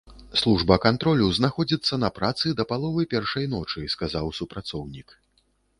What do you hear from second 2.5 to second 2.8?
да